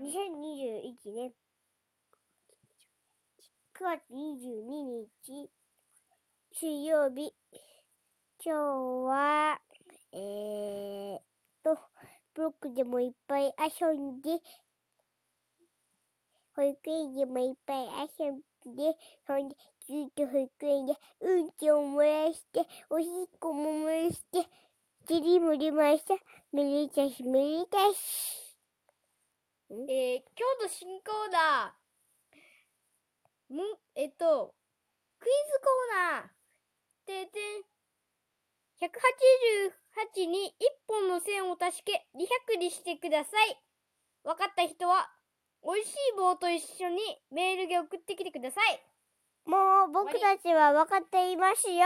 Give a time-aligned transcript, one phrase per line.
[0.00, 1.32] 2021年
[3.74, 5.50] 9月22日
[6.52, 7.34] 水曜日。
[8.44, 8.58] 今日
[9.08, 9.60] は
[10.12, 11.22] えー、っ
[11.64, 11.76] と
[12.32, 14.38] ブロックでもいっぱい遊んで
[16.54, 17.86] 保育園でもいっぱい
[18.20, 18.96] 遊んで
[19.26, 24.46] そんでずっと保育園でうんちを漏らしておしっこも漏らして
[25.08, 26.14] 尻も出ました。
[26.52, 28.37] めでたしめでたし。
[29.70, 33.60] えー、今日の新コーナー、む、
[33.96, 34.54] えっと、
[35.20, 36.28] クイズコーナー、
[37.04, 37.38] てて、
[38.80, 43.60] 188に1本の線を足して200にしてください。
[44.24, 45.10] わかった人は、
[45.62, 48.82] 美味しい棒と一緒にメールで送ってきてください。
[49.44, 51.84] もう僕たちは分かっていますよ。